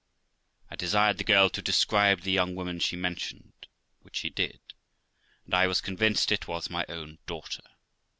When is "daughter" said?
7.27-7.61